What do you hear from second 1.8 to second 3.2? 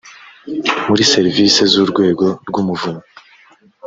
urwego rw umuvunyi